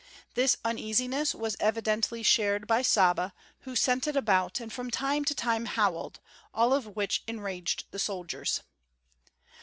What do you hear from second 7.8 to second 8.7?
the soldiers.